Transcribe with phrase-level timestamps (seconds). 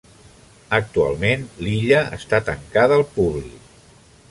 [0.77, 3.71] Actualment l'illa està tancada al públic.